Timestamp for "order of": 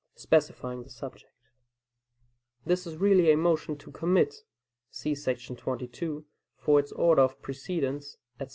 6.93-7.39